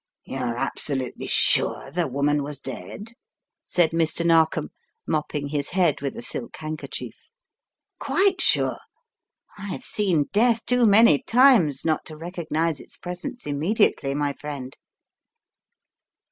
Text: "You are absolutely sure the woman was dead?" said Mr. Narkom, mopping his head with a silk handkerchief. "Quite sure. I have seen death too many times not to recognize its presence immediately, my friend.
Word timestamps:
"You 0.25 0.37
are 0.39 0.57
absolutely 0.57 1.27
sure 1.27 1.91
the 1.91 2.07
woman 2.07 2.41
was 2.41 2.59
dead?" 2.59 3.13
said 3.63 3.91
Mr. 3.91 4.25
Narkom, 4.25 4.71
mopping 5.05 5.49
his 5.49 5.69
head 5.69 6.01
with 6.01 6.17
a 6.17 6.23
silk 6.23 6.55
handkerchief. 6.57 7.15
"Quite 7.99 8.41
sure. 8.41 8.79
I 9.59 9.67
have 9.67 9.85
seen 9.85 10.25
death 10.33 10.65
too 10.65 10.87
many 10.87 11.21
times 11.21 11.85
not 11.85 12.03
to 12.07 12.17
recognize 12.17 12.79
its 12.79 12.97
presence 12.97 13.45
immediately, 13.45 14.15
my 14.15 14.33
friend. 14.33 14.75